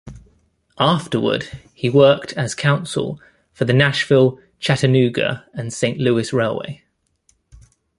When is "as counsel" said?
2.33-3.19